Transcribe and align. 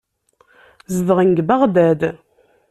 Zedɣen 0.93 1.29
deg 1.31 1.45
Beɣdad. 1.47 2.01